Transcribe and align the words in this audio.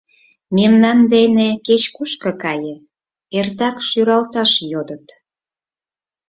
Мемнан 0.57 0.99
дене 1.13 1.47
кеч-кушко 1.65 2.31
кае— 2.43 2.75
эртак 3.37 3.75
шӱралташ 3.87 4.51
йодыт. 4.71 5.05